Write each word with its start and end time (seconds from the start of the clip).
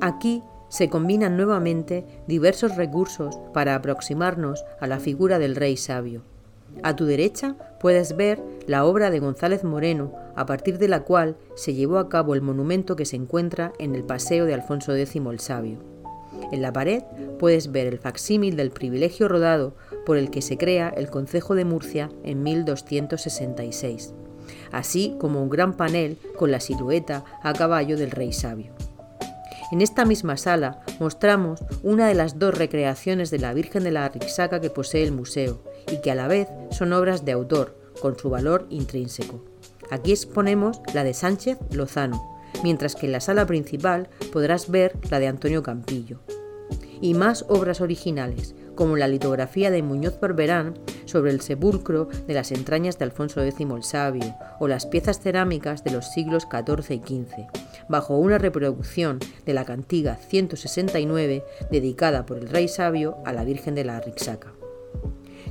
Aquí 0.00 0.42
se 0.68 0.88
combinan 0.88 1.36
nuevamente 1.36 2.06
diversos 2.26 2.76
recursos 2.76 3.38
para 3.52 3.74
aproximarnos 3.74 4.64
a 4.80 4.86
la 4.86 5.00
figura 5.00 5.38
del 5.38 5.56
rey 5.56 5.76
sabio. 5.76 6.22
A 6.82 6.94
tu 6.94 7.04
derecha 7.04 7.56
puedes 7.80 8.16
ver 8.16 8.40
la 8.66 8.84
obra 8.84 9.10
de 9.10 9.18
González 9.18 9.64
Moreno, 9.64 10.12
a 10.36 10.46
partir 10.46 10.78
de 10.78 10.88
la 10.88 11.02
cual 11.02 11.36
se 11.56 11.74
llevó 11.74 11.98
a 11.98 12.08
cabo 12.08 12.34
el 12.34 12.42
monumento 12.42 12.94
que 12.94 13.04
se 13.04 13.16
encuentra 13.16 13.72
en 13.78 13.94
el 13.94 14.04
Paseo 14.04 14.46
de 14.46 14.54
Alfonso 14.54 14.94
X 14.94 15.16
el 15.16 15.40
Sabio. 15.40 15.78
En 16.52 16.62
la 16.62 16.72
pared 16.72 17.02
puedes 17.38 17.72
ver 17.72 17.88
el 17.88 17.98
facsímil 17.98 18.56
del 18.56 18.70
privilegio 18.70 19.28
rodado 19.28 19.74
por 20.06 20.16
el 20.16 20.30
que 20.30 20.42
se 20.42 20.56
crea 20.56 20.88
el 20.88 21.10
Concejo 21.10 21.54
de 21.54 21.64
Murcia 21.64 22.10
en 22.22 22.42
1266, 22.42 24.14
así 24.70 25.16
como 25.18 25.42
un 25.42 25.50
gran 25.50 25.76
panel 25.76 26.16
con 26.36 26.50
la 26.50 26.60
silueta 26.60 27.24
a 27.42 27.52
caballo 27.52 27.96
del 27.96 28.12
rey 28.12 28.32
sabio. 28.32 28.72
En 29.70 29.82
esta 29.82 30.04
misma 30.04 30.36
sala 30.36 30.80
mostramos 30.98 31.60
una 31.84 32.08
de 32.08 32.14
las 32.14 32.40
dos 32.40 32.58
recreaciones 32.58 33.30
de 33.30 33.38
la 33.38 33.54
Virgen 33.54 33.84
de 33.84 33.92
la 33.92 34.08
Rixaca 34.08 34.60
que 34.60 34.68
posee 34.68 35.04
el 35.04 35.12
museo 35.12 35.62
y 35.92 36.00
que 36.00 36.10
a 36.10 36.16
la 36.16 36.26
vez 36.26 36.48
son 36.72 36.92
obras 36.92 37.24
de 37.24 37.32
autor, 37.32 37.78
con 38.00 38.18
su 38.18 38.30
valor 38.30 38.66
intrínseco. 38.70 39.44
Aquí 39.90 40.10
exponemos 40.10 40.80
la 40.92 41.04
de 41.04 41.14
Sánchez 41.14 41.58
Lozano, 41.70 42.40
mientras 42.64 42.96
que 42.96 43.06
en 43.06 43.12
la 43.12 43.20
sala 43.20 43.46
principal 43.46 44.08
podrás 44.32 44.70
ver 44.70 44.98
la 45.08 45.20
de 45.20 45.28
Antonio 45.28 45.62
Campillo. 45.62 46.20
Y 47.00 47.14
más 47.14 47.44
obras 47.48 47.80
originales, 47.80 48.56
como 48.74 48.96
la 48.96 49.08
litografía 49.08 49.70
de 49.70 49.82
Muñoz 49.82 50.18
Barberán 50.20 50.74
sobre 51.04 51.30
el 51.30 51.40
sepulcro 51.40 52.08
de 52.26 52.34
las 52.34 52.50
entrañas 52.50 52.98
de 52.98 53.04
Alfonso 53.04 53.42
X 53.42 53.60
el 53.60 53.82
Sabio, 53.84 54.34
o 54.58 54.68
las 54.68 54.86
piezas 54.86 55.20
cerámicas 55.20 55.84
de 55.84 55.92
los 55.92 56.12
siglos 56.12 56.46
XIV 56.50 56.90
y 56.90 56.98
XV, 56.98 57.46
bajo 57.90 58.16
una 58.16 58.38
reproducción 58.38 59.18
de 59.44 59.52
la 59.52 59.64
cantiga 59.64 60.14
169 60.16 61.44
dedicada 61.70 62.24
por 62.24 62.38
el 62.38 62.48
rey 62.48 62.68
sabio 62.68 63.18
a 63.24 63.32
la 63.32 63.44
Virgen 63.44 63.74
de 63.74 63.84
la 63.84 64.00
Rixaca. 64.00 64.52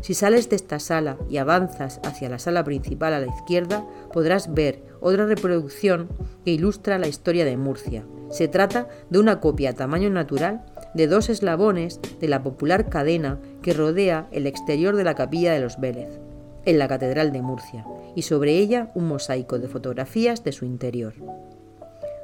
Si 0.01 0.13
sales 0.13 0.49
de 0.49 0.55
esta 0.55 0.79
sala 0.79 1.17
y 1.29 1.37
avanzas 1.37 1.99
hacia 2.03 2.29
la 2.29 2.39
sala 2.39 2.63
principal 2.63 3.13
a 3.13 3.19
la 3.19 3.27
izquierda, 3.27 3.85
podrás 4.13 4.53
ver 4.53 4.81
otra 5.01 5.25
reproducción 5.25 6.07
que 6.45 6.51
ilustra 6.51 6.97
la 6.97 7.09
historia 7.09 7.43
de 7.43 7.57
Murcia. 7.57 8.05
Se 8.29 8.47
trata 8.47 8.87
de 9.09 9.19
una 9.19 9.41
copia 9.41 9.71
a 9.71 9.73
tamaño 9.73 10.09
natural 10.09 10.65
de 10.93 11.07
dos 11.07 11.29
eslabones 11.29 11.99
de 12.21 12.27
la 12.29 12.41
popular 12.41 12.89
cadena 12.89 13.39
que 13.61 13.73
rodea 13.73 14.27
el 14.31 14.47
exterior 14.47 14.95
de 14.95 15.03
la 15.03 15.15
capilla 15.15 15.51
de 15.51 15.59
los 15.59 15.79
Vélez, 15.79 16.19
en 16.65 16.79
la 16.79 16.87
Catedral 16.87 17.33
de 17.33 17.41
Murcia, 17.41 17.85
y 18.15 18.21
sobre 18.21 18.53
ella 18.53 18.91
un 18.95 19.07
mosaico 19.07 19.59
de 19.59 19.67
fotografías 19.67 20.43
de 20.43 20.53
su 20.53 20.65
interior. 20.65 21.13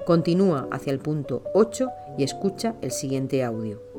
Continúa 0.06 0.68
hacia 0.72 0.94
el 0.94 1.00
punto 1.00 1.42
8 1.56 1.90
y 2.18 2.24
escucha 2.24 2.76
el 2.82 2.92
siguiente 2.92 3.44
audio. 3.44 3.95